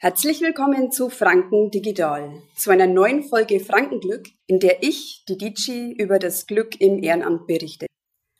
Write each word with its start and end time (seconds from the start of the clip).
Herzlich 0.00 0.40
willkommen 0.40 0.92
zu 0.92 1.10
Franken 1.10 1.72
Digital, 1.72 2.40
zu 2.54 2.70
einer 2.70 2.86
neuen 2.86 3.24
Folge 3.24 3.58
Frankenglück, 3.58 4.28
in 4.46 4.60
der 4.60 4.84
ich, 4.84 5.24
die 5.28 5.36
Dici, 5.36 5.92
über 5.92 6.20
das 6.20 6.46
Glück 6.46 6.80
im 6.80 7.02
Ehrenamt 7.02 7.48
berichte. 7.48 7.86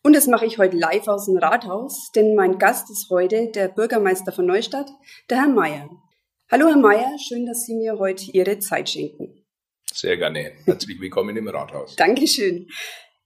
Und 0.04 0.14
das 0.14 0.28
mache 0.28 0.46
ich 0.46 0.58
heute 0.58 0.76
live 0.76 1.08
aus 1.08 1.26
dem 1.26 1.36
Rathaus, 1.36 2.12
denn 2.14 2.36
mein 2.36 2.60
Gast 2.60 2.92
ist 2.92 3.10
heute 3.10 3.48
der 3.48 3.66
Bürgermeister 3.66 4.30
von 4.30 4.46
Neustadt, 4.46 4.88
der 5.30 5.38
Herr 5.38 5.48
Meier. 5.48 5.90
Hallo 6.48 6.68
Herr 6.68 6.76
Meier, 6.76 7.10
schön, 7.18 7.44
dass 7.44 7.66
Sie 7.66 7.74
mir 7.74 7.98
heute 7.98 8.30
Ihre 8.30 8.60
Zeit 8.60 8.90
schenken. 8.90 9.44
Sehr 9.92 10.16
gerne. 10.16 10.52
Herzlich 10.64 11.00
willkommen 11.00 11.36
im 11.36 11.48
Rathaus. 11.48 11.96
Dankeschön. 11.96 12.68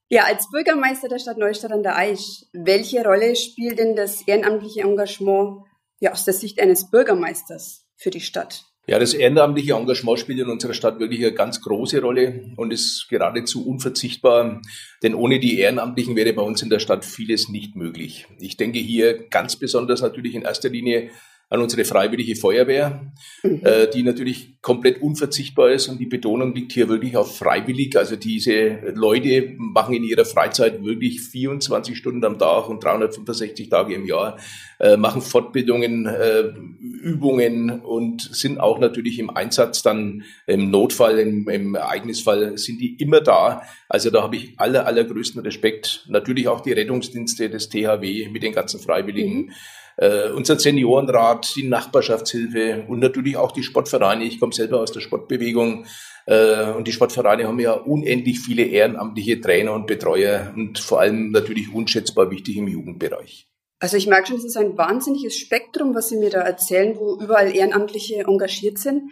Ja, 0.08 0.24
als 0.24 0.48
Bürgermeister 0.50 1.08
der 1.08 1.18
Stadt 1.18 1.36
Neustadt 1.36 1.72
an 1.72 1.82
der 1.82 1.98
Aisch, 1.98 2.46
welche 2.54 3.04
Rolle 3.04 3.36
spielt 3.36 3.78
denn 3.78 3.94
das 3.94 4.26
ehrenamtliche 4.26 4.80
Engagement 4.80 5.66
ja, 6.00 6.12
aus 6.12 6.24
der 6.24 6.32
Sicht 6.32 6.58
eines 6.62 6.90
Bürgermeisters 6.90 7.82
für 8.02 8.10
die 8.10 8.20
Stadt? 8.20 8.64
Ja, 8.88 8.98
das 8.98 9.14
ehrenamtliche 9.14 9.74
Engagement 9.74 10.18
spielt 10.18 10.40
in 10.40 10.48
unserer 10.48 10.74
Stadt 10.74 10.98
wirklich 10.98 11.20
eine 11.20 11.32
ganz 11.32 11.60
große 11.60 12.00
Rolle 12.00 12.50
und 12.56 12.72
ist 12.72 13.06
geradezu 13.08 13.64
unverzichtbar, 13.64 14.60
denn 15.04 15.14
ohne 15.14 15.38
die 15.38 15.60
Ehrenamtlichen 15.60 16.16
wäre 16.16 16.32
bei 16.32 16.42
uns 16.42 16.62
in 16.62 16.70
der 16.70 16.80
Stadt 16.80 17.04
vieles 17.04 17.48
nicht 17.48 17.76
möglich. 17.76 18.26
Ich 18.40 18.56
denke 18.56 18.80
hier 18.80 19.28
ganz 19.28 19.54
besonders 19.54 20.02
natürlich 20.02 20.34
in 20.34 20.42
erster 20.42 20.68
Linie 20.68 21.10
an 21.52 21.60
unsere 21.60 21.84
freiwillige 21.84 22.34
Feuerwehr, 22.34 23.12
mhm. 23.42 23.60
äh, 23.62 23.86
die 23.86 24.02
natürlich 24.02 24.54
komplett 24.62 25.02
unverzichtbar 25.02 25.70
ist 25.70 25.86
und 25.88 26.00
die 26.00 26.06
Betonung 26.06 26.54
liegt 26.54 26.72
hier 26.72 26.88
wirklich 26.88 27.14
auf 27.14 27.36
freiwillig. 27.36 27.94
Also 27.94 28.16
diese 28.16 28.78
Leute 28.94 29.52
machen 29.58 29.94
in 29.94 30.02
ihrer 30.02 30.24
Freizeit 30.24 30.82
wirklich 30.82 31.20
24 31.20 31.94
Stunden 31.94 32.24
am 32.24 32.38
Tag 32.38 32.70
und 32.70 32.82
365 32.82 33.68
Tage 33.68 33.92
im 33.92 34.06
Jahr, 34.06 34.38
äh, 34.80 34.96
machen 34.96 35.20
Fortbildungen, 35.20 36.06
äh, 36.06 36.54
Übungen 36.80 37.82
und 37.82 38.22
sind 38.22 38.58
auch 38.58 38.78
natürlich 38.78 39.18
im 39.18 39.28
Einsatz 39.28 39.82
dann 39.82 40.22
im 40.46 40.70
Notfall, 40.70 41.18
im, 41.18 41.50
im 41.50 41.74
Ereignisfall 41.74 42.56
sind 42.56 42.80
die 42.80 42.96
immer 42.96 43.20
da. 43.20 43.60
Also 43.90 44.08
da 44.08 44.22
habe 44.22 44.36
ich 44.36 44.54
aller, 44.56 44.86
allergrößten 44.86 45.42
Respekt. 45.42 46.06
Natürlich 46.08 46.48
auch 46.48 46.62
die 46.62 46.72
Rettungsdienste 46.72 47.50
des 47.50 47.68
THW 47.68 48.30
mit 48.30 48.42
den 48.42 48.54
ganzen 48.54 48.80
Freiwilligen. 48.80 49.48
Mhm 49.48 49.52
äh, 49.96 50.30
unser 50.30 50.58
Seniorenrat, 50.58 51.54
die 51.56 51.68
Nachbarschaftshilfe 51.68 52.84
und 52.88 53.00
natürlich 53.00 53.36
auch 53.36 53.52
die 53.52 53.62
Sportvereine. 53.62 54.24
Ich 54.24 54.40
komme 54.40 54.52
selber 54.52 54.80
aus 54.80 54.92
der 54.92 55.00
Sportbewegung 55.00 55.86
äh, 56.26 56.70
und 56.72 56.86
die 56.86 56.92
Sportvereine 56.92 57.46
haben 57.46 57.60
ja 57.60 57.72
unendlich 57.72 58.40
viele 58.40 58.64
ehrenamtliche 58.64 59.40
Trainer 59.40 59.72
und 59.72 59.86
Betreuer 59.86 60.52
und 60.56 60.78
vor 60.78 61.00
allem 61.00 61.30
natürlich 61.30 61.72
unschätzbar 61.72 62.30
wichtig 62.30 62.56
im 62.56 62.68
Jugendbereich. 62.68 63.48
Also 63.80 63.96
ich 63.96 64.06
merke 64.06 64.28
schon, 64.28 64.36
es 64.36 64.44
ist 64.44 64.56
ein 64.56 64.78
wahnsinniges 64.78 65.36
Spektrum, 65.36 65.94
was 65.94 66.08
Sie 66.08 66.16
mir 66.16 66.30
da 66.30 66.42
erzählen, 66.42 66.96
wo 66.96 67.18
überall 67.20 67.54
Ehrenamtliche 67.54 68.20
engagiert 68.20 68.78
sind. 68.78 69.10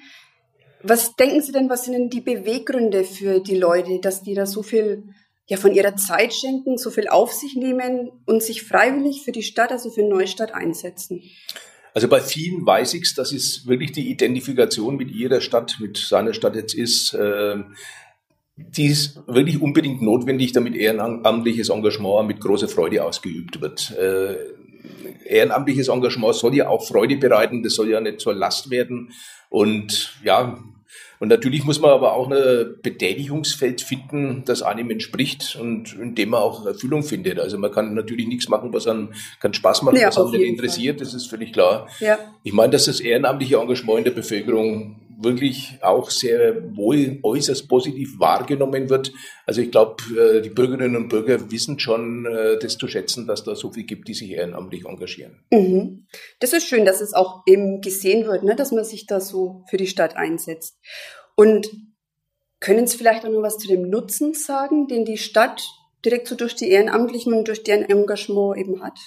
Was 0.83 1.17
denken 1.17 1.43
Sie 1.43 1.51
denn, 1.51 1.69
was 1.69 1.85
sind 1.85 1.95
denn 1.95 2.09
die 2.09 2.21
Beweggründe 2.21 3.03
für 3.03 3.41
die 3.41 3.57
Leute, 3.57 3.99
dass 3.99 4.23
die 4.23 4.35
da 4.35 4.47
so 4.47 4.63
viel 4.63 5.09
ja 5.51 5.57
von 5.57 5.75
ihrer 5.75 5.97
Zeit 5.97 6.33
schenken, 6.33 6.79
so 6.79 6.91
viel 6.91 7.09
auf 7.09 7.33
sich 7.33 7.57
nehmen 7.57 8.11
und 8.25 8.43
sich 8.43 8.63
freiwillig 8.63 9.23
für 9.23 9.33
die 9.33 9.43
Stadt, 9.43 9.73
also 9.73 9.91
für 9.91 10.05
Neustadt 10.05 10.55
einsetzen? 10.55 11.23
Also 11.93 12.07
bei 12.07 12.21
vielen 12.21 12.65
weiß 12.65 12.95
ich 12.95 13.03
es, 13.03 13.15
dass 13.15 13.33
es 13.33 13.67
wirklich 13.67 13.91
die 13.91 14.11
Identifikation 14.11 14.97
mit 14.97 15.11
ihrer 15.11 15.41
Stadt, 15.41 15.79
mit 15.81 15.97
seiner 15.97 16.35
Stadt 16.35 16.55
jetzt 16.55 16.75
ist. 16.75 17.15
Äh, 17.15 17.57
die 18.57 18.87
ist 18.87 19.21
wirklich 19.27 19.61
unbedingt 19.61 20.03
notwendig, 20.03 20.53
damit 20.53 20.77
ehrenamtliches 20.77 21.71
Engagement 21.71 22.29
mit 22.29 22.41
großer 22.41 22.69
Freude 22.69 23.03
ausgeübt 23.03 23.61
wird. 23.61 23.91
Äh, 23.99 24.37
ehrenamtliches 25.27 25.89
Engagement 25.89 26.37
soll 26.37 26.55
ja 26.55 26.69
auch 26.69 26.87
Freude 26.87 27.17
bereiten, 27.17 27.65
das 27.65 27.75
soll 27.75 27.91
ja 27.91 28.01
nicht 28.01 28.21
zur 28.21 28.35
Last 28.35 28.71
werden. 28.71 29.11
Und 29.49 30.15
ja, 30.23 30.63
und 31.21 31.29
natürlich 31.29 31.65
muss 31.65 31.81
man 31.81 31.91
aber 31.91 32.15
auch 32.15 32.31
ein 32.31 32.77
Betätigungsfeld 32.83 33.83
finden, 33.83 34.43
das 34.47 34.63
einem 34.63 34.91
entspricht 34.91 35.55
und 35.61 35.93
in 35.93 36.15
dem 36.15 36.31
man 36.31 36.41
auch 36.41 36.65
Erfüllung 36.65 37.03
findet. 37.03 37.39
Also 37.39 37.59
man 37.59 37.71
kann 37.71 37.95
natürlich 37.95 38.27
nichts 38.27 38.49
machen, 38.49 38.73
was 38.73 38.87
einem 38.87 39.11
keinen 39.39 39.53
Spaß 39.53 39.83
macht, 39.83 39.99
ja, 39.99 40.09
was 40.09 40.17
einen 40.17 40.41
interessiert, 40.41 40.97
Fall. 40.97 41.05
das 41.05 41.13
ist 41.13 41.27
völlig 41.27 41.53
klar. 41.53 41.89
Ja. 42.01 42.19
Ich 42.43 42.55
meine, 42.55 42.73
dass 42.73 42.87
das 42.87 43.01
ehrenamtliche 43.01 43.59
Engagement 43.59 43.99
in 43.99 44.05
der 44.05 44.13
Bevölkerung 44.13 44.97
wirklich 45.23 45.79
auch 45.83 46.11
sehr 46.11 46.77
wohl 46.77 47.19
äußerst 47.23 47.69
positiv 47.69 48.19
wahrgenommen 48.19 48.89
wird. 48.89 49.13
Also 49.47 49.61
ich 49.61 49.71
glaube, 49.71 50.03
äh, 50.19 50.41
die 50.41 50.51
Bürgerinnen 50.51 50.97
und 50.97 51.09
Bürger 51.09 51.51
wissen 51.51 51.79
schon 51.79 52.27
äh, 52.27 52.59
das 52.59 52.79
zu 52.79 52.89
schätzen, 52.89 53.27
dass 53.27 53.45
da 53.45 53.55
so 53.55 53.73
viel 53.73 53.85
gibt, 53.85 54.09
die 54.09 54.15
sich 54.15 54.31
ehrenamtlich 54.31 54.87
engagieren. 54.87 55.45
Mhm. 55.51 56.07
Das 56.41 56.53
ist 56.53 56.67
schön, 56.67 56.85
dass 56.85 57.01
es 57.01 57.13
auch 57.13 57.43
eben 57.47 57.81
gesehen 57.81 58.27
wird, 58.27 58.43
ne, 58.43 58.57
dass 58.57 58.73
man 58.73 58.85
sich 58.85 59.07
da 59.07 59.21
so 59.21 59.65
für 59.69 59.77
die 59.77 59.87
Stadt 59.87 60.17
einsetzt. 60.17 60.79
Und 61.35 61.71
können 62.61 62.87
Sie 62.87 62.99
vielleicht 62.99 63.25
auch 63.25 63.31
noch 63.31 63.43
was 63.43 63.59
zu 63.59 63.69
dem 63.69 63.89
Nutzen 63.89 64.35
sagen, 64.35 64.87
den 64.87 65.05
die 65.05 65.19
Stadt 65.19 65.63
direkt 66.05 66.29
so 66.29 66.35
durch 66.35 66.55
die 66.55 66.71
Ehrenamtlichen 66.71 67.33
und 67.33 67.49
durch 67.49 67.63
deren 67.63 67.85
Engagement 67.85 68.59
eben 68.59 68.83
hat? 68.83 68.99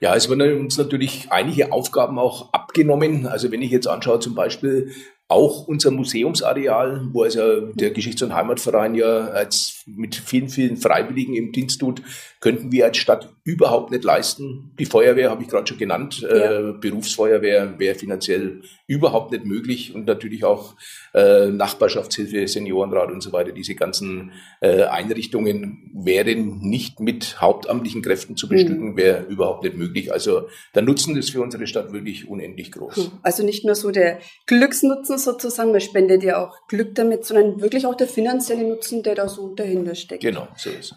Ja, 0.00 0.14
es 0.14 0.28
werden 0.28 0.60
uns 0.60 0.78
natürlich 0.78 1.28
einige 1.30 1.72
Aufgaben 1.72 2.18
auch 2.18 2.52
abgenommen. 2.52 3.26
Also 3.26 3.50
wenn 3.50 3.62
ich 3.62 3.70
jetzt 3.70 3.86
anschaue, 3.86 4.20
zum 4.20 4.34
Beispiel 4.34 4.92
auch 5.30 5.68
unser 5.68 5.90
Museumsareal, 5.92 7.02
wo 7.12 7.22
also 7.22 7.60
der 7.74 7.90
Geschichts- 7.92 8.22
und 8.22 8.34
Heimatverein 8.34 8.94
ja 8.94 9.28
als 9.28 9.79
mit 9.96 10.14
vielen, 10.14 10.48
vielen 10.48 10.76
Freiwilligen 10.76 11.34
im 11.34 11.52
Dienst 11.52 11.80
tut, 11.80 12.02
könnten 12.40 12.72
wir 12.72 12.86
als 12.86 12.96
Stadt 12.96 13.34
überhaupt 13.44 13.90
nicht 13.90 14.04
leisten. 14.04 14.72
Die 14.78 14.86
Feuerwehr 14.86 15.30
habe 15.30 15.42
ich 15.42 15.48
gerade 15.48 15.66
schon 15.66 15.78
genannt, 15.78 16.20
ja. 16.20 16.68
äh, 16.68 16.72
Berufsfeuerwehr 16.72 17.78
wäre 17.78 17.94
finanziell 17.94 18.62
überhaupt 18.86 19.32
nicht 19.32 19.44
möglich 19.44 19.94
und 19.94 20.06
natürlich 20.06 20.44
auch 20.44 20.74
äh, 21.14 21.46
Nachbarschaftshilfe, 21.46 22.48
Seniorenrat 22.48 23.10
und 23.10 23.22
so 23.22 23.32
weiter. 23.32 23.52
Diese 23.52 23.74
ganzen 23.74 24.32
äh, 24.60 24.84
Einrichtungen 24.84 25.90
wären 25.94 26.58
nicht 26.60 27.00
mit 27.00 27.40
hauptamtlichen 27.40 28.02
Kräften 28.02 28.36
zu 28.36 28.48
bestücken, 28.48 28.92
mhm. 28.92 28.96
wäre 28.96 29.24
überhaupt 29.24 29.64
nicht 29.64 29.76
möglich. 29.76 30.12
Also 30.12 30.48
der 30.74 30.82
Nutzen 30.82 31.16
ist 31.16 31.30
für 31.30 31.42
unsere 31.42 31.66
Stadt 31.66 31.92
wirklich 31.92 32.28
unendlich 32.28 32.72
groß. 32.72 33.10
Also 33.22 33.44
nicht 33.44 33.64
nur 33.64 33.74
so 33.74 33.90
der 33.90 34.18
Glücksnutzen 34.46 35.18
sozusagen, 35.18 35.72
man 35.72 35.80
spendet 35.80 36.22
ja 36.22 36.44
auch 36.44 36.54
Glück 36.68 36.94
damit, 36.94 37.24
sondern 37.24 37.60
wirklich 37.60 37.86
auch 37.86 37.94
der 37.94 38.08
finanzielle 38.08 38.66
Nutzen, 38.66 39.02
der 39.02 39.14
da 39.14 39.28
so 39.28 39.54
dahinter 39.54 39.79
steckt. 39.94 40.22
Genau, 40.22 40.48
so 40.56 40.70
ist 40.70 40.92
es. 40.92 40.94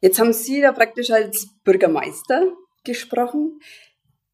Jetzt 0.00 0.18
haben 0.18 0.32
Sie 0.32 0.60
da 0.60 0.72
praktisch 0.72 1.10
als 1.10 1.48
Bürgermeister 1.64 2.52
gesprochen. 2.84 3.60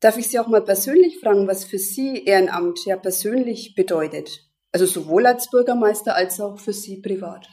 Darf 0.01 0.19
ich 0.19 0.29
Sie 0.29 0.39
auch 0.39 0.49
mal 0.49 0.63
persönlich 0.63 1.19
fragen, 1.21 1.47
was 1.47 1.65
für 1.65 1.79
Sie 1.79 2.25
Ehrenamt 2.25 2.85
ja 2.85 2.97
persönlich 2.97 3.75
bedeutet? 3.75 4.41
Also 4.73 4.87
sowohl 4.87 5.27
als 5.27 5.49
Bürgermeister 5.51 6.17
als 6.17 6.41
auch 6.41 6.59
für 6.59 6.73
Sie 6.73 7.01
privat. 7.01 7.47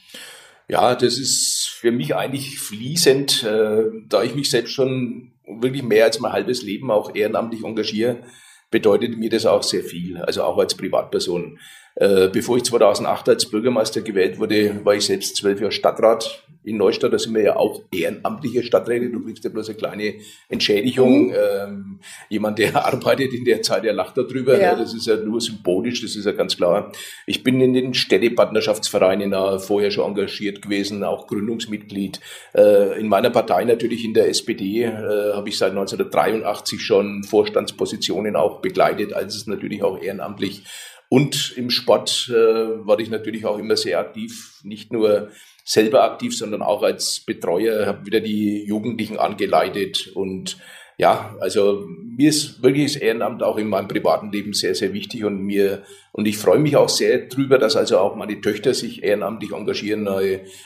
Ja, 0.68 0.96
das 0.96 1.18
ist 1.18 1.68
für 1.72 1.92
mich 1.92 2.16
eigentlich 2.16 2.60
fließend, 2.60 3.44
äh, 3.44 3.84
da 4.08 4.24
ich 4.24 4.36
mich 4.36 4.50
selbst 4.50 4.72
schon 4.72 5.34
wirklich 5.48 5.84
mehr 5.84 6.06
als 6.06 6.20
mein 6.20 6.32
halbes 6.32 6.62
Leben 6.62 6.92
auch 6.92 7.16
ehrenamtlich 7.16 7.64
engagiere, 7.64 8.24
bedeutet 8.72 9.18
mir 9.18 9.30
das 9.30 9.46
auch 9.46 9.64
sehr 9.64 9.84
viel, 9.84 10.18
also 10.18 10.44
auch 10.44 10.58
als 10.58 10.76
Privatperson. 10.76 11.60
Äh, 12.00 12.30
bevor 12.32 12.56
ich 12.56 12.64
2008 12.64 13.28
als 13.28 13.46
Bürgermeister 13.50 14.00
gewählt 14.00 14.40
wurde, 14.40 14.86
war 14.86 14.96
ich 14.96 15.06
selbst 15.06 15.36
zwölf 15.36 15.60
Jahre 15.60 15.74
Stadtrat 15.74 16.46
in 16.64 16.78
Neustadt. 16.78 17.12
Da 17.12 17.20
sind 17.20 17.36
wir 17.36 17.42
ja 17.42 17.56
auch 17.58 17.82
ehrenamtliche 17.94 18.64
Stadträte. 18.64 19.10
Du 19.10 19.22
kriegst 19.22 19.44
ja 19.44 19.50
bloß 19.50 19.68
eine 19.68 19.78
kleine 19.78 20.14
Entschädigung. 20.48 21.28
Mhm. 21.28 21.34
Ähm, 21.34 22.00
jemand, 22.30 22.58
der 22.58 22.74
arbeitet 22.86 23.34
in 23.34 23.44
der 23.44 23.62
Zeit, 23.64 23.84
der 23.84 23.92
lacht 23.92 24.18
darüber. 24.18 24.58
Ja. 24.58 24.76
Das 24.76 24.94
ist 24.94 25.08
ja 25.08 25.18
nur 25.18 25.42
symbolisch, 25.42 26.02
das 26.02 26.16
ist 26.16 26.24
ja 26.24 26.32
ganz 26.32 26.56
klar. 26.56 26.94
Ich 27.26 27.44
bin 27.44 27.60
in 27.60 27.74
den 27.74 27.94
Städtepartnerschaftsvereinen 27.94 29.60
vorher 29.60 29.92
schon 29.92 30.06
engagiert 30.06 30.62
gewesen, 30.62 31.04
auch 31.04 31.28
Gründungsmitglied. 31.28 32.22
Äh, 32.56 32.98
in 32.98 33.10
meiner 33.10 33.30
Partei 33.30 33.66
natürlich 33.66 34.06
in 34.06 34.14
der 34.14 34.30
SPD 34.30 34.84
äh, 34.84 35.34
habe 35.34 35.50
ich 35.50 35.58
seit 35.58 35.72
1983 35.72 36.80
schon 36.80 37.26
Vorstandspositionen 37.26 38.38
auch 38.38 38.62
begleitet, 38.62 39.12
als 39.12 39.36
es 39.36 39.48
natürlich 39.48 39.84
auch 39.84 40.02
ehrenamtlich 40.02 40.64
und 41.10 41.54
im 41.58 41.72
Sport 41.72 42.30
äh, 42.30 42.34
war 42.34 43.00
ich 43.00 43.10
natürlich 43.10 43.46
auch 43.46 43.58
immer 43.58 43.76
sehr 43.76 44.00
aktiv, 44.00 44.60
nicht 44.64 44.94
nur 44.94 45.30
selber 45.66 46.04
aktiv, 46.04 46.38
sondern 46.38 46.62
auch 46.62 46.84
als 46.84 47.22
Betreuer, 47.22 47.88
habe 47.88 48.06
wieder 48.06 48.22
die 48.22 48.64
Jugendlichen 48.64 49.18
angeleitet 49.18 50.12
und 50.14 50.58
ja, 51.00 51.34
also 51.40 51.88
mir 51.88 52.30
ist 52.30 52.62
wirklich 52.62 52.94
das 52.94 53.02
Ehrenamt 53.02 53.42
auch 53.42 53.58
in 53.58 53.70
meinem 53.70 53.88
privaten 53.88 54.34
Leben 54.34 54.52
sehr, 54.52 54.76
sehr 54.76 54.92
wichtig 54.92 55.24
und 55.24 55.42
mir 55.42 55.84
und 56.12 56.28
ich 56.28 56.38
freue 56.38 56.60
mich 56.60 56.76
auch 56.76 56.90
sehr 56.90 57.28
drüber, 57.28 57.58
dass 57.58 57.78
also 57.78 58.00
auch 58.00 58.18
meine 58.18 58.42
Töchter 58.42 58.74
sich 58.74 59.02
ehrenamtlich 59.02 59.54
engagieren. 59.54 60.10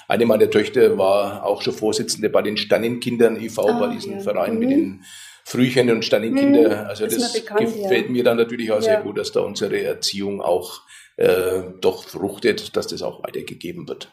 Eine 0.08 0.26
meiner 0.26 0.50
Töchter 0.50 0.98
war 0.98 1.46
auch 1.46 1.62
schon 1.62 1.74
Vorsitzende 1.74 2.30
bei 2.30 2.42
den 2.42 2.58
Sternenkindern 2.58 3.40
e.V., 3.40 3.68
ah, 3.68 3.80
bei 3.80 3.94
diesem 3.94 4.14
ja. 4.14 4.20
Verein 4.22 4.56
mhm. 4.56 4.60
mit 4.60 4.72
den 4.72 5.04
Frühchen 5.44 5.92
und 5.92 6.06
Sternenkinder. 6.06 6.82
Hm, 6.82 6.88
also 6.88 7.06
das 7.06 7.34
bekannt, 7.34 7.60
gefällt 7.60 8.06
ja. 8.06 8.12
mir 8.12 8.24
dann 8.24 8.38
natürlich 8.38 8.72
auch 8.72 8.82
sehr 8.82 9.02
gut, 9.02 9.18
dass 9.18 9.32
da 9.32 9.42
unsere 9.42 9.82
Erziehung 9.82 10.42
auch 10.42 10.82
äh, 11.18 11.64
doch 11.82 12.06
fruchtet, 12.06 12.76
dass 12.76 12.88
das 12.88 13.02
auch 13.02 13.24
weitergegeben 13.24 13.88
wird. 13.88 14.10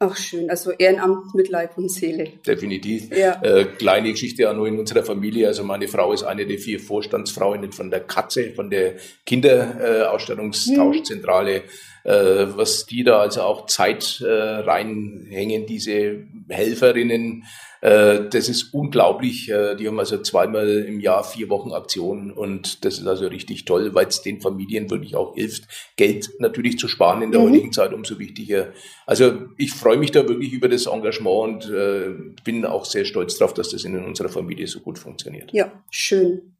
Ach 0.00 0.16
schön, 0.16 0.50
also 0.50 0.72
Ehrenamt 0.72 1.34
mit 1.34 1.48
Leib 1.48 1.78
und 1.78 1.88
Seele. 1.90 2.32
Definitiv. 2.46 3.16
Ja. 3.16 3.40
Äh, 3.42 3.64
kleine 3.64 4.10
Geschichte 4.10 4.50
auch 4.50 4.54
nur 4.54 4.68
in 4.68 4.78
unserer 4.78 5.02
Familie. 5.04 5.46
Also 5.46 5.64
meine 5.64 5.88
Frau 5.88 6.12
ist 6.12 6.24
eine 6.24 6.44
der 6.46 6.58
vier 6.58 6.80
Vorstandsfrauen 6.80 7.72
von 7.72 7.90
der 7.90 8.00
Katze, 8.00 8.52
von 8.54 8.68
der 8.70 8.96
Kinderausstattungstauschzentrale. 9.24 11.54
Hm. 11.54 11.62
Äh, 12.04 12.56
was 12.56 12.86
die 12.86 13.02
da 13.02 13.20
also 13.20 13.42
auch 13.42 13.66
Zeit 13.66 14.20
äh, 14.20 14.30
reinhängen, 14.30 15.66
diese 15.66 16.24
Helferinnen, 16.48 17.44
äh, 17.84 18.30
das 18.30 18.48
ist 18.48 18.72
unglaublich. 18.72 19.50
Äh, 19.50 19.74
die 19.76 19.86
haben 19.86 19.98
also 19.98 20.16
zweimal 20.22 20.68
im 20.68 21.00
Jahr 21.00 21.22
vier 21.22 21.50
Wochen 21.50 21.72
Aktionen 21.72 22.30
und 22.30 22.82
das 22.86 22.98
ist 22.98 23.06
also 23.06 23.26
richtig 23.26 23.66
toll, 23.66 23.94
weil 23.94 24.06
es 24.06 24.22
den 24.22 24.40
Familien 24.40 24.90
wirklich 24.90 25.16
auch 25.16 25.34
hilft, 25.34 25.64
Geld 25.96 26.30
natürlich 26.38 26.78
zu 26.78 26.88
sparen 26.88 27.20
in 27.20 27.30
der 27.30 27.42
mhm. 27.42 27.50
heutigen 27.50 27.72
Zeit 27.72 27.92
umso 27.92 28.18
wichtiger. 28.18 28.72
Also 29.04 29.48
ich 29.58 29.72
freue 29.72 29.98
mich 29.98 30.12
da 30.12 30.26
wirklich 30.26 30.54
über 30.54 30.70
das 30.70 30.86
Engagement 30.86 31.66
und 31.66 31.74
äh, 31.74 32.08
bin 32.42 32.64
auch 32.64 32.86
sehr 32.86 33.04
stolz 33.04 33.36
darauf, 33.36 33.52
dass 33.52 33.68
das 33.68 33.84
in 33.84 34.02
unserer 34.02 34.30
Familie 34.30 34.66
so 34.66 34.80
gut 34.80 34.98
funktioniert. 34.98 35.52
Ja, 35.52 35.70
schön. 35.90 36.54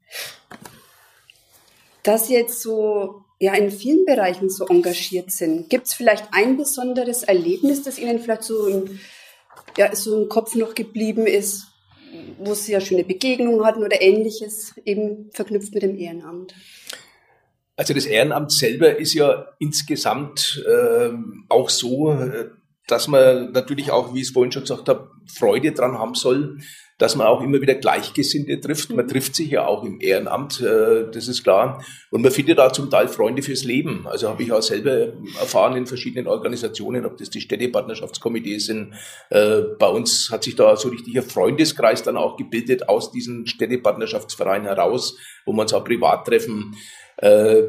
Dass 2.03 2.29
jetzt 2.29 2.61
so 2.61 3.24
ja 3.45 3.55
in 3.55 3.71
vielen 3.71 4.05
Bereichen 4.05 4.51
so 4.51 4.67
engagiert 4.67 5.31
sind. 5.31 5.71
Gibt 5.71 5.87
es 5.87 5.95
vielleicht 5.95 6.27
ein 6.33 6.57
besonderes 6.57 7.23
Erlebnis, 7.23 7.83
das 7.83 7.99
Ihnen 7.99 8.19
vielleicht 8.19 8.43
so 8.43 8.67
im 8.67 8.99
ja, 9.77 9.95
so 9.95 10.23
im 10.23 10.29
Kopf 10.29 10.55
noch 10.55 10.75
geblieben 10.75 11.27
ist, 11.27 11.67
wo 12.39 12.55
sie 12.55 12.73
ja 12.73 12.81
schöne 12.81 13.05
Begegnungen 13.05 13.65
hatten 13.65 13.83
oder 13.83 14.01
ähnliches, 14.01 14.75
eben 14.85 15.31
verknüpft 15.33 15.75
mit 15.75 15.83
dem 15.83 15.97
Ehrenamt? 15.97 16.55
Also 17.77 17.93
das 17.93 18.07
Ehrenamt 18.07 18.53
selber 18.53 18.97
ist 18.97 19.15
ja 19.15 19.49
insgesamt 19.59 20.65
äh, 20.67 21.11
auch 21.49 21.71
so, 21.71 22.13
äh, 22.13 22.51
dass 22.87 23.09
man 23.09 23.53
natürlich 23.53 23.91
auch, 23.91 24.15
wie 24.15 24.21
ich 24.21 24.29
es 24.29 24.33
vorhin 24.33 24.53
schon 24.53 24.63
gesagt 24.63 24.89
habe, 24.89 25.11
Freude 25.33 25.73
dran 25.73 25.99
haben 25.99 26.15
soll, 26.15 26.59
dass 26.99 27.17
man 27.17 27.27
auch 27.27 27.41
immer 27.41 27.61
wieder 27.61 27.75
Gleichgesinnte 27.75 28.61
trifft. 28.61 28.91
Man 28.91 29.09
trifft 29.09 29.35
sich 29.35 29.51
ja 29.51 29.67
auch 29.67 29.85
im 29.85 30.01
Ehrenamt, 30.01 30.61
äh, 30.61 31.11
das 31.11 31.27
ist 31.27 31.43
klar. 31.43 31.85
Und 32.11 32.23
man 32.23 32.31
findet 32.31 32.59
da 32.59 32.73
zum 32.73 32.89
Teil 32.89 33.09
Freunde 33.09 33.43
fürs 33.43 33.65
Leben. 33.65 34.07
Also 34.07 34.29
habe 34.29 34.43
ich 34.43 34.53
auch 34.53 34.63
selber 34.63 35.13
erfahren 35.41 35.77
in 35.77 35.87
verschiedenen 35.87 36.29
Organisationen, 36.29 37.05
ob 37.05 37.17
das 37.17 37.31
die 37.31 37.41
Städtepartnerschaftskomitees 37.41 38.67
sind. 38.67 38.95
Äh, 39.31 39.63
bei 39.79 39.89
uns 39.89 40.31
hat 40.31 40.45
sich 40.45 40.55
da 40.55 40.77
so 40.77 40.89
richtig 40.89 41.17
ein 41.17 41.25
Freundeskreis 41.25 42.03
dann 42.03 42.17
auch 42.17 42.37
gebildet 42.37 42.89
aus 42.89 43.11
diesen 43.11 43.47
Städtepartnerschaftsvereinen 43.47 44.67
heraus, 44.67 45.17
wo 45.47 45.53
man 45.53 45.65
uns 45.65 45.73
auch 45.73 45.85
privat 45.85 46.27
treffen. 46.27 46.77
Äh, 47.17 47.63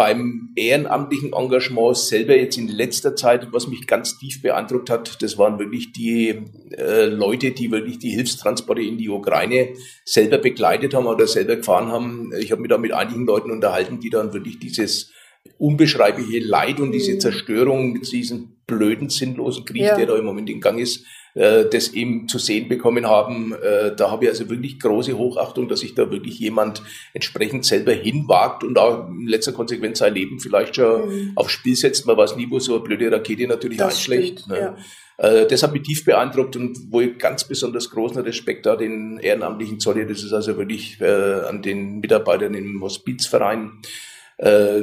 beim 0.00 0.48
ehrenamtlichen 0.56 1.34
Engagement 1.34 1.94
selber 1.94 2.34
jetzt 2.34 2.56
in 2.56 2.68
letzter 2.68 3.16
Zeit, 3.16 3.52
was 3.52 3.66
mich 3.66 3.86
ganz 3.86 4.16
tief 4.18 4.40
beeindruckt 4.40 4.88
hat, 4.88 5.20
das 5.20 5.36
waren 5.36 5.58
wirklich 5.58 5.92
die 5.92 6.40
äh, 6.70 7.04
Leute, 7.04 7.50
die 7.50 7.70
wirklich 7.70 7.98
die 7.98 8.08
Hilfstransporte 8.08 8.80
in 8.80 8.96
die 8.96 9.10
Ukraine 9.10 9.74
selber 10.06 10.38
begleitet 10.38 10.94
haben 10.94 11.06
oder 11.06 11.26
selber 11.26 11.56
gefahren 11.56 11.88
haben. 11.88 12.32
Ich 12.40 12.50
habe 12.50 12.62
mich 12.62 12.70
da 12.70 12.78
mit 12.78 12.94
einigen 12.94 13.26
Leuten 13.26 13.50
unterhalten, 13.50 14.00
die 14.00 14.08
dann 14.08 14.32
wirklich 14.32 14.58
dieses 14.58 15.12
unbeschreibliche 15.58 16.46
Leid 16.46 16.80
und 16.80 16.92
diese 16.92 17.12
mhm. 17.12 17.20
Zerstörung 17.20 17.92
mit 17.92 18.10
diesem 18.10 18.56
blöden, 18.70 19.10
sinnlosen 19.10 19.64
Krieg, 19.64 19.82
ja. 19.82 19.96
der 19.96 20.06
da 20.06 20.16
im 20.16 20.24
Moment 20.24 20.48
in 20.48 20.60
Gang 20.60 20.78
ist, 20.78 21.04
äh, 21.34 21.66
das 21.70 21.88
eben 21.88 22.28
zu 22.28 22.38
sehen 22.38 22.68
bekommen 22.68 23.06
haben. 23.06 23.52
Äh, 23.52 23.94
da 23.96 24.10
habe 24.10 24.24
ich 24.24 24.30
also 24.30 24.48
wirklich 24.48 24.80
große 24.80 25.16
Hochachtung, 25.18 25.68
dass 25.68 25.80
sich 25.80 25.94
da 25.94 26.10
wirklich 26.10 26.38
jemand 26.38 26.82
entsprechend 27.12 27.64
selber 27.64 27.92
hinwagt 27.92 28.64
und 28.64 28.78
auch 28.78 29.08
in 29.08 29.26
letzter 29.26 29.52
Konsequenz 29.52 29.98
sein 29.98 30.14
Leben 30.14 30.40
vielleicht 30.40 30.76
schon 30.76 31.08
mhm. 31.08 31.32
aufs 31.36 31.52
Spiel 31.52 31.76
setzt. 31.76 32.06
Man 32.06 32.16
weiß 32.16 32.36
nie, 32.36 32.50
wo 32.50 32.58
so 32.58 32.74
eine 32.74 32.84
blöde 32.84 33.12
Rakete 33.12 33.46
natürlich 33.46 33.78
das 33.78 33.94
einschlägt. 33.94 34.40
Stimmt, 34.40 34.48
ne? 34.48 34.58
ja. 34.58 34.76
Äh, 35.20 35.46
das 35.46 35.62
hat 35.62 35.72
mich 35.72 35.82
tief 35.82 36.04
beeindruckt 36.04 36.56
und 36.56 36.78
wo 36.90 37.00
ich 37.00 37.18
ganz 37.18 37.44
besonders 37.44 37.90
großen 37.90 38.22
Respekt 38.22 38.66
da 38.66 38.74
den 38.74 39.18
Ehrenamtlichen 39.18 39.78
zolle, 39.78 40.06
das 40.06 40.22
ist 40.22 40.32
also 40.32 40.56
wirklich 40.56 41.00
äh, 41.00 41.42
an 41.48 41.62
den 41.62 42.00
Mitarbeitern 42.00 42.54
im 42.54 42.80
Hospizverein. 42.82 43.82
Äh, 44.38 44.82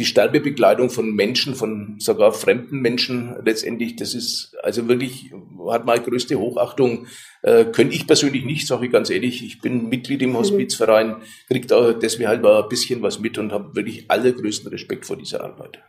die 0.00 0.06
Sterbebegleitung 0.06 0.88
von 0.88 1.14
Menschen, 1.14 1.54
von 1.54 1.96
sogar 1.98 2.32
fremden 2.32 2.80
Menschen 2.80 3.36
letztendlich, 3.44 3.96
das 3.96 4.14
ist 4.14 4.56
also 4.62 4.88
wirklich, 4.88 5.30
hat 5.68 5.84
meine 5.84 6.02
größte 6.02 6.38
Hochachtung. 6.38 7.06
Äh, 7.42 7.66
könnte 7.66 7.94
ich 7.94 8.06
persönlich 8.06 8.46
nicht, 8.46 8.66
sage 8.66 8.86
ich 8.86 8.92
ganz 8.92 9.10
ehrlich. 9.10 9.44
Ich 9.44 9.60
bin 9.60 9.90
Mitglied 9.90 10.22
im 10.22 10.30
mhm. 10.30 10.38
Hospizverein, 10.38 11.16
kriege 11.48 11.66
da 11.66 11.92
deswegen 11.92 12.28
halt 12.30 12.40
mal 12.40 12.62
ein 12.62 12.68
bisschen 12.70 13.02
was 13.02 13.20
mit 13.20 13.36
und 13.36 13.52
habe 13.52 13.76
wirklich 13.76 14.10
allergrößten 14.10 14.70
Respekt 14.70 15.04
vor 15.04 15.18
dieser 15.18 15.44
Arbeit. 15.44 15.80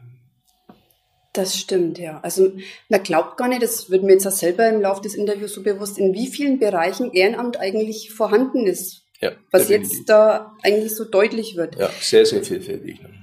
Das 1.32 1.58
stimmt, 1.58 1.98
ja. 1.98 2.20
Also 2.22 2.52
man 2.90 3.04
glaubt 3.04 3.38
gar 3.38 3.48
nicht, 3.48 3.64
das 3.64 3.90
wird 3.90 4.04
mir 4.04 4.14
jetzt 4.14 4.28
auch 4.28 4.32
selber 4.32 4.68
im 4.68 4.82
Laufe 4.82 5.02
des 5.02 5.16
Interviews 5.16 5.54
so 5.54 5.64
bewusst, 5.64 5.98
in 5.98 6.14
wie 6.14 6.28
vielen 6.28 6.60
Bereichen 6.60 7.14
Ehrenamt 7.14 7.58
eigentlich 7.58 8.12
vorhanden 8.12 8.68
ist. 8.68 9.06
Ja, 9.22 9.32
was 9.52 9.68
definitiv. 9.68 10.00
jetzt 10.00 10.10
da 10.10 10.58
eigentlich 10.64 10.94
so 10.94 11.06
deutlich 11.06 11.56
wird. 11.56 11.78
Ja, 11.78 11.90
sehr, 12.02 12.26
sehr 12.26 12.44
vielfältig. 12.44 13.02
Ne? 13.02 13.21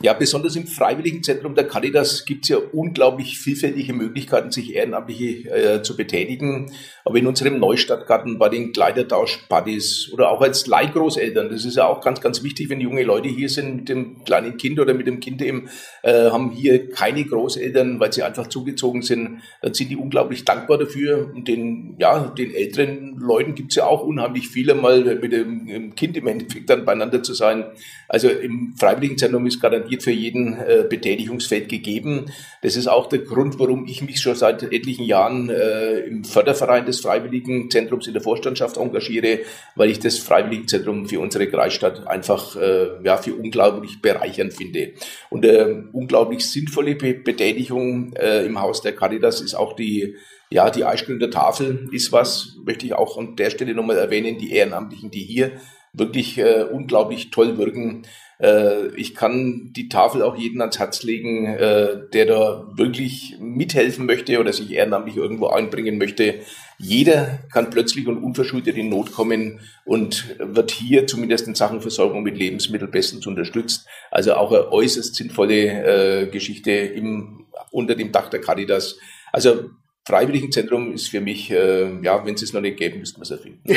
Ja, 0.00 0.12
besonders 0.12 0.54
im 0.54 0.68
Freiwilligenzentrum 0.68 1.56
der 1.56 1.66
Caritas 1.66 2.24
gibt 2.24 2.44
es 2.44 2.50
ja 2.50 2.58
unglaublich 2.58 3.40
vielfältige 3.40 3.92
Möglichkeiten, 3.92 4.52
sich 4.52 4.76
ehrenamtlich 4.76 5.46
äh, 5.46 5.82
zu 5.82 5.96
betätigen. 5.96 6.70
Aber 7.04 7.18
in 7.18 7.26
unserem 7.26 7.58
Neustadtgarten 7.58 8.38
bei 8.38 8.48
den 8.48 8.72
Kleidertauschpartys 8.72 10.10
oder 10.12 10.30
auch 10.30 10.40
als 10.40 10.68
Leihgroßeltern, 10.68 11.48
das 11.48 11.64
ist 11.64 11.78
ja 11.78 11.86
auch 11.88 12.00
ganz, 12.00 12.20
ganz 12.20 12.44
wichtig, 12.44 12.70
wenn 12.70 12.80
junge 12.80 13.02
Leute 13.02 13.28
hier 13.28 13.48
sind 13.48 13.74
mit 13.74 13.88
dem 13.88 14.22
kleinen 14.22 14.56
Kind 14.56 14.78
oder 14.78 14.94
mit 14.94 15.08
dem 15.08 15.18
Kind 15.18 15.42
eben, 15.42 15.68
äh, 16.04 16.30
haben 16.30 16.52
hier 16.52 16.90
keine 16.90 17.24
Großeltern, 17.24 17.98
weil 17.98 18.12
sie 18.12 18.22
einfach 18.22 18.46
zugezogen 18.46 19.02
sind, 19.02 19.40
dann 19.62 19.74
sind 19.74 19.90
die 19.90 19.96
unglaublich 19.96 20.44
dankbar 20.44 20.78
dafür. 20.78 21.32
Und 21.34 21.48
den, 21.48 21.96
ja, 21.98 22.28
den 22.38 22.54
älteren 22.54 23.16
Leuten 23.18 23.56
gibt 23.56 23.72
es 23.72 23.76
ja 23.76 23.86
auch 23.86 24.04
unheimlich 24.04 24.46
viele, 24.46 24.76
mal 24.76 25.02
mit 25.16 25.32
dem 25.32 25.96
Kind 25.96 26.16
im 26.16 26.28
Endeffekt 26.28 26.70
dann 26.70 26.84
beieinander 26.84 27.20
zu 27.20 27.34
sein. 27.34 27.64
Also 28.06 28.28
im 28.28 28.74
Freiwilligenzentrum 28.78 29.44
ist 29.46 29.60
garantiert 29.60 29.87
garantiert 29.88 30.02
für 30.02 30.10
jeden 30.10 30.54
äh, 30.58 30.84
Betätigungsfeld 30.88 31.68
gegeben. 31.68 32.26
Das 32.62 32.76
ist 32.76 32.86
auch 32.86 33.08
der 33.08 33.20
Grund, 33.20 33.58
warum 33.58 33.86
ich 33.86 34.02
mich 34.02 34.20
schon 34.20 34.34
seit 34.34 34.62
etlichen 34.62 35.04
Jahren 35.04 35.50
äh, 35.50 36.00
im 36.00 36.24
Förderverein 36.24 36.86
des 36.86 37.00
Freiwilligenzentrums 37.00 38.06
in 38.06 38.12
der 38.12 38.22
Vorstandschaft 38.22 38.76
engagiere, 38.76 39.40
weil 39.74 39.90
ich 39.90 39.98
das 39.98 40.18
Freiwilligenzentrum 40.18 41.06
für 41.06 41.20
unsere 41.20 41.48
Kreisstadt 41.48 42.06
einfach 42.06 42.56
äh, 42.56 42.88
ja, 43.04 43.16
für 43.16 43.34
unglaublich 43.34 44.00
bereichernd 44.00 44.52
finde. 44.52 44.92
Und 45.30 45.44
äh, 45.44 45.82
unglaublich 45.92 46.46
sinnvolle 46.46 46.94
Be 46.94 47.14
Betätigung 47.14 48.12
äh, 48.14 48.44
im 48.46 48.60
Haus 48.60 48.80
der 48.80 48.94
Caritas 48.94 49.40
ist 49.40 49.54
auch 49.54 49.74
die 49.74 50.14
ja, 50.50 50.70
die 50.70 50.86
Eisgründer 50.86 51.30
Tafel 51.30 51.90
ist 51.92 52.10
was, 52.10 52.56
möchte 52.64 52.86
ich 52.86 52.94
auch 52.94 53.18
an 53.18 53.36
der 53.36 53.50
Stelle 53.50 53.74
nochmal 53.74 53.98
erwähnen, 53.98 54.38
die 54.38 54.52
Ehrenamtlichen, 54.52 55.10
die 55.10 55.22
hier 55.22 55.52
wirklich 55.92 56.38
äh, 56.38 56.62
unglaublich 56.62 57.30
toll 57.30 57.58
wirken. 57.58 58.06
Äh, 58.40 58.88
ich 58.96 59.14
kann 59.14 59.72
die 59.72 59.88
Tafel 59.88 60.22
auch 60.22 60.36
jedem 60.36 60.60
ans 60.60 60.78
Herz 60.78 61.02
legen, 61.02 61.46
äh, 61.46 62.00
der 62.12 62.26
da 62.26 62.68
wirklich 62.74 63.36
mithelfen 63.40 64.06
möchte 64.06 64.38
oder 64.38 64.52
sich 64.52 64.70
ehrenamtlich 64.70 65.16
irgendwo 65.16 65.48
einbringen 65.48 65.98
möchte. 65.98 66.40
Jeder 66.78 67.40
kann 67.52 67.70
plötzlich 67.70 68.06
und 68.06 68.22
unverschuldet 68.22 68.76
in 68.76 68.88
Not 68.88 69.12
kommen 69.12 69.60
und 69.84 70.36
wird 70.38 70.70
hier 70.70 71.06
zumindest 71.06 71.48
in 71.48 71.56
Sachen 71.56 71.80
Versorgung 71.80 72.22
mit 72.22 72.38
Lebensmitteln 72.38 72.90
bestens 72.90 73.26
unterstützt. 73.26 73.86
Also 74.10 74.34
auch 74.34 74.52
eine 74.52 74.70
äußerst 74.70 75.16
sinnvolle 75.16 76.22
äh, 76.22 76.26
Geschichte 76.28 76.70
im, 76.70 77.46
unter 77.72 77.96
dem 77.96 78.12
Dach 78.12 78.30
der 78.30 78.40
Caritas. 78.40 78.98
Also 79.32 79.70
Freiwilligenzentrum 80.06 80.94
ist 80.94 81.08
für 81.08 81.20
mich, 81.20 81.50
äh, 81.50 82.00
ja, 82.02 82.24
wenn 82.24 82.34
es 82.34 82.42
es 82.42 82.52
noch 82.52 82.60
nicht 82.60 82.78
gäbe, 82.78 82.98
müsste 82.98 83.18
man 83.18 83.24
es 83.24 83.30
erfinden. 83.30 83.62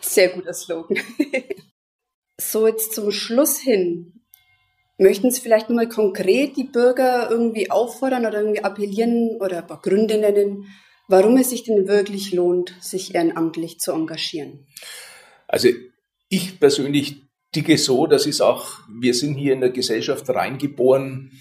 Sehr 0.00 0.28
guter 0.28 0.54
Slogan. 0.54 0.98
so 2.38 2.66
jetzt 2.66 2.94
zum 2.94 3.10
Schluss 3.10 3.58
hin. 3.58 4.22
Möchten 4.98 5.30
Sie 5.30 5.40
vielleicht 5.40 5.68
nochmal 5.68 5.88
konkret 5.88 6.56
die 6.56 6.64
Bürger 6.64 7.30
irgendwie 7.30 7.70
auffordern 7.70 8.26
oder 8.26 8.40
irgendwie 8.40 8.62
appellieren 8.62 9.38
oder 9.40 9.58
ein 9.58 9.66
paar 9.66 9.80
Gründe 9.80 10.18
nennen, 10.18 10.66
warum 11.08 11.36
es 11.36 11.50
sich 11.50 11.64
denn 11.64 11.88
wirklich 11.88 12.32
lohnt, 12.32 12.74
sich 12.80 13.14
ehrenamtlich 13.14 13.78
zu 13.78 13.92
engagieren? 13.92 14.66
Also 15.48 15.68
ich 16.28 16.60
persönlich 16.60 17.22
dicke 17.54 17.76
so, 17.78 18.06
das 18.06 18.26
ist 18.26 18.40
auch, 18.40 18.78
wir 18.88 19.14
sind 19.14 19.34
hier 19.34 19.52
in 19.52 19.60
der 19.60 19.70
Gesellschaft 19.70 20.28
reingeboren 20.30 21.32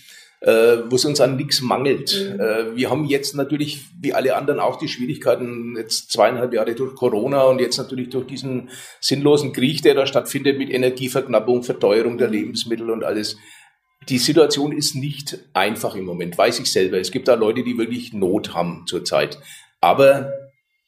äh, 0.42 0.78
wo 0.90 0.96
es 0.96 1.06
uns 1.06 1.22
an 1.22 1.36
nichts 1.38 1.62
mangelt. 1.62 2.34
Mhm. 2.34 2.40
Äh, 2.40 2.76
wir 2.76 2.90
haben 2.90 3.06
jetzt 3.06 3.36
natürlich, 3.36 3.86
wie 4.00 4.14
alle 4.14 4.36
anderen, 4.36 4.60
auch 4.60 4.78
die 4.78 4.88
Schwierigkeiten, 4.88 5.76
jetzt 5.78 6.12
zweieinhalb 6.12 6.54
Jahre 6.54 6.74
durch 6.74 6.96
Corona 6.96 7.44
und 7.44 7.62
jetzt 7.62 7.78
natürlich 7.78 8.10
durch 8.10 8.26
diesen 8.26 8.70
sinnlosen 9.00 9.54
Krieg, 9.54 9.84
der 9.84 9.94
da 9.94 10.08
stattfindet 10.08 10.58
mit 10.58 10.72
Energieverknappung, 10.72 11.64
Verteuerung 11.64 12.18
der 12.18 12.30
Lebensmittel 12.30 12.90
und 12.90 13.04
alles. 13.04 13.38
Die 14.10 14.18
Situation 14.18 14.72
ist 14.72 14.96
nicht 14.96 15.38
einfach 15.54 15.94
im 15.94 16.06
Moment, 16.06 16.36
weiß 16.36 16.60
ich 16.60 16.72
selber. 16.72 16.98
Es 16.98 17.12
gibt 17.12 17.28
da 17.28 17.36
Leute, 17.36 17.64
die 17.64 17.78
wirklich 17.78 18.14
Not 18.14 18.56
haben 18.56 18.86
zurzeit. 18.88 19.38
Aber 19.80 20.32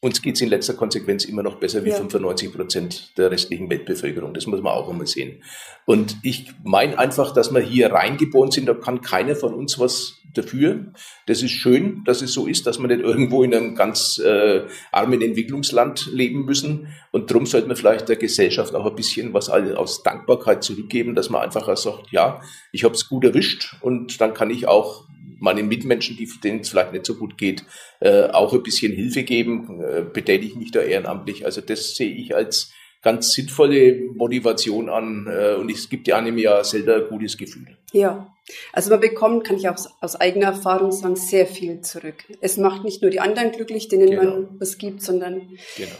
uns 0.03 0.21
geht 0.21 0.35
es 0.35 0.41
in 0.41 0.49
letzter 0.49 0.73
Konsequenz 0.73 1.23
immer 1.23 1.43
noch 1.43 1.55
besser 1.55 1.85
wie 1.85 1.89
ja. 1.89 1.95
95 1.95 2.53
Prozent 2.53 3.17
der 3.17 3.31
restlichen 3.31 3.69
Weltbevölkerung. 3.69 4.33
Das 4.33 4.47
muss 4.47 4.61
man 4.61 4.73
auch 4.73 4.89
einmal 4.89 5.07
sehen. 5.07 5.41
Und 5.85 6.17
ich 6.23 6.51
meine 6.65 6.99
einfach, 6.99 7.33
dass 7.33 7.53
wir 7.53 7.61
hier 7.61 7.93
reingeboren 7.93 8.51
sind, 8.51 8.65
da 8.65 8.73
kann 8.73 8.99
keiner 8.99 9.33
von 9.33 9.53
uns 9.53 9.79
was 9.79 10.19
dafür. 10.33 10.87
Das 11.25 11.41
ist 11.41 11.51
schön, 11.51 12.03
dass 12.03 12.21
es 12.21 12.33
so 12.33 12.47
ist, 12.47 12.67
dass 12.67 12.79
man 12.79 12.89
nicht 12.89 12.99
irgendwo 12.99 13.43
in 13.43 13.55
einem 13.55 13.75
ganz 13.75 14.19
äh, 14.19 14.63
armen 14.91 15.21
Entwicklungsland 15.21 16.09
leben 16.11 16.43
müssen. 16.43 16.87
Und 17.11 17.31
darum 17.31 17.45
sollte 17.45 17.67
man 17.67 17.77
vielleicht 17.77 18.09
der 18.09 18.17
Gesellschaft 18.17 18.75
auch 18.75 18.85
ein 18.85 18.95
bisschen 18.95 19.33
was 19.33 19.49
aus 19.49 20.03
Dankbarkeit 20.03 20.65
zurückgeben, 20.65 21.15
dass 21.15 21.29
man 21.29 21.43
einfach 21.43 21.77
sagt, 21.77 22.11
ja, 22.11 22.41
ich 22.73 22.83
habe 22.83 22.93
es 22.93 23.07
gut 23.07 23.23
erwischt 23.23 23.77
und 23.79 24.19
dann 24.19 24.33
kann 24.33 24.49
ich 24.49 24.67
auch 24.67 25.05
meinen 25.43 25.67
Mitmenschen, 25.67 26.15
die, 26.15 26.29
denen 26.41 26.61
es 26.61 26.69
vielleicht 26.69 26.93
nicht 26.93 27.05
so 27.05 27.15
gut 27.15 27.37
geht, 27.37 27.65
äh, 27.99 28.23
auch 28.29 28.53
ein 28.53 28.63
bisschen 28.63 28.93
Hilfe 28.93 29.23
geben, 29.23 29.81
äh, 29.81 30.01
betätige 30.01 30.57
mich 30.57 30.71
da 30.71 30.79
ehrenamtlich. 30.81 31.45
Also 31.45 31.59
das 31.59 31.95
sehe 31.95 32.15
ich 32.15 32.33
als 32.33 32.71
ganz 33.01 33.33
sinnvolle 33.33 34.09
Motivation 34.15 34.89
an 34.89 35.27
äh, 35.29 35.55
und 35.55 35.69
es 35.69 35.89
gibt 35.89 36.07
ja 36.07 36.15
einem 36.15 36.37
ja 36.37 36.63
selber 36.63 36.95
ein 36.95 37.07
gutes 37.09 37.37
Gefühl. 37.37 37.77
Ja, 37.91 38.33
also 38.71 38.89
man 38.89 39.01
bekommt, 39.01 39.43
kann 39.43 39.57
ich 39.57 39.67
auch 39.67 39.75
aus 39.99 40.15
eigener 40.15 40.47
Erfahrung 40.47 40.93
sagen, 40.93 41.17
sehr 41.17 41.45
viel 41.45 41.81
zurück. 41.81 42.23
Es 42.39 42.55
macht 42.55 42.85
nicht 42.85 43.01
nur 43.01 43.11
die 43.11 43.19
anderen 43.19 43.51
glücklich, 43.51 43.89
denen 43.89 44.11
genau. 44.11 44.23
man 44.23 44.59
was 44.59 44.77
gibt, 44.77 45.01
sondern 45.01 45.49
genau. 45.75 45.91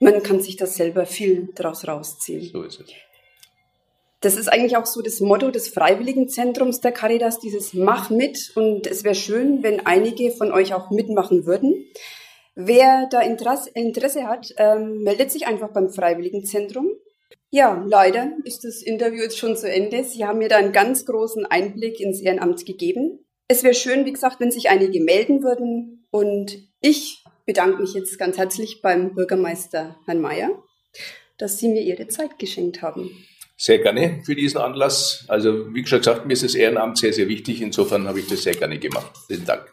man 0.00 0.22
kann 0.22 0.40
sich 0.40 0.56
das 0.56 0.74
selber 0.74 1.06
viel 1.06 1.48
daraus 1.54 1.88
rausziehen. 1.88 2.50
So 2.52 2.62
ist 2.62 2.80
es. 2.80 2.90
Das 4.20 4.36
ist 4.36 4.48
eigentlich 4.48 4.76
auch 4.76 4.84
so 4.84 5.00
das 5.00 5.20
Motto 5.20 5.50
des 5.50 5.68
Freiwilligenzentrums 5.68 6.80
der 6.80 6.92
Caritas, 6.92 7.40
dieses 7.40 7.72
Mach 7.72 8.10
mit. 8.10 8.52
Und 8.54 8.86
es 8.86 9.02
wäre 9.02 9.14
schön, 9.14 9.62
wenn 9.62 9.86
einige 9.86 10.30
von 10.30 10.52
euch 10.52 10.74
auch 10.74 10.90
mitmachen 10.90 11.46
würden. 11.46 11.86
Wer 12.54 13.08
da 13.10 13.20
Interesse, 13.20 14.26
hat, 14.26 14.52
ähm, 14.58 15.02
meldet 15.02 15.30
sich 15.30 15.46
einfach 15.46 15.72
beim 15.72 15.88
Freiwilligenzentrum. 15.88 16.90
Ja, 17.48 17.82
leider 17.88 18.32
ist 18.44 18.64
das 18.64 18.82
Interview 18.82 19.22
jetzt 19.22 19.38
schon 19.38 19.56
zu 19.56 19.70
Ende. 19.70 20.04
Sie 20.04 20.26
haben 20.26 20.38
mir 20.38 20.48
da 20.48 20.56
einen 20.56 20.72
ganz 20.72 21.06
großen 21.06 21.46
Einblick 21.46 21.98
ins 21.98 22.20
Ehrenamt 22.20 22.66
gegeben. 22.66 23.24
Es 23.48 23.64
wäre 23.64 23.74
schön, 23.74 24.04
wie 24.04 24.12
gesagt, 24.12 24.38
wenn 24.38 24.52
sich 24.52 24.68
einige 24.68 25.00
melden 25.00 25.42
würden. 25.42 26.06
Und 26.10 26.58
ich 26.80 27.24
bedanke 27.46 27.80
mich 27.80 27.94
jetzt 27.94 28.18
ganz 28.18 28.36
herzlich 28.36 28.82
beim 28.82 29.14
Bürgermeister 29.14 29.96
Herrn 30.04 30.20
Mayer, 30.20 30.62
dass 31.38 31.58
Sie 31.58 31.68
mir 31.68 31.82
Ihre 31.82 32.06
Zeit 32.08 32.38
geschenkt 32.38 32.82
haben. 32.82 33.10
Sehr 33.62 33.78
gerne 33.80 34.22
für 34.24 34.34
diesen 34.34 34.56
Anlass. 34.56 35.26
Also 35.28 35.74
wie 35.74 35.86
schon 35.86 35.98
gesagt, 35.98 36.24
mir 36.24 36.32
ist 36.32 36.42
das 36.42 36.54
Ehrenamt 36.54 36.96
sehr, 36.96 37.12
sehr 37.12 37.28
wichtig. 37.28 37.60
Insofern 37.60 38.08
habe 38.08 38.18
ich 38.18 38.26
das 38.26 38.42
sehr 38.42 38.54
gerne 38.54 38.78
gemacht. 38.78 39.12
Vielen 39.26 39.44
Dank. 39.44 39.66